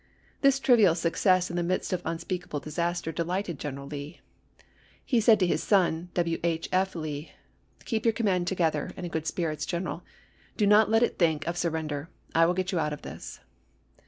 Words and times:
This 0.41 0.59
trivial 0.59 0.95
success 0.95 1.51
in 1.51 1.55
the 1.57 1.61
midst 1.61 1.93
of 1.93 2.01
unspeakable 2.05 2.59
disaster 2.59 3.11
delighted 3.11 3.59
General 3.59 3.85
Lee. 3.85 4.19
He 5.05 5.21
said 5.21 5.39
to 5.39 5.45
his 5.45 5.61
son, 5.61 6.09
W. 6.15 6.39
H. 6.43 6.67
F. 6.71 6.95
Lee," 6.95 7.31
Keep 7.85 8.05
your 8.07 8.11
command 8.13 8.47
together 8.47 8.89
and 8.97 9.05
in 9.05 9.11
good 9.11 9.27
spirits, 9.27 9.63
General; 9.63 10.01
do 10.57 10.65
not 10.65 10.89
let 10.89 11.03
it 11.03 11.19
think 11.19 11.45
of 11.45 11.55
sur" 11.55 11.69
Life 11.69 11.75
of' 11.75 11.75
i 11.75 11.81
T 11.81 11.81
n 11.81 11.83
n 11.83 11.91
i• 11.91 11.93
R. 11.95 12.01
E.Lee," 12.01 12.07
render. 12.07 12.09
I 12.33 12.45
will 12.47 12.53
get 12.55 12.71
you 12.71 12.79
out 12.79 12.93
of 12.93 13.01
this." 13.03 13.41